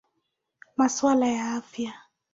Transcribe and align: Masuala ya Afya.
Masuala 0.77 1.27
ya 1.27 1.55
Afya. 1.57 1.93